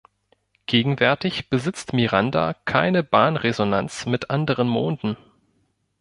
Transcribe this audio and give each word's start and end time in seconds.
Gegenwärtig 0.65 1.51
besitzt 1.51 1.93
Miranda 1.93 2.55
keine 2.65 3.03
Bahnresonanz 3.03 4.07
mit 4.07 4.31
anderen 4.31 4.67
Monden. 4.67 5.15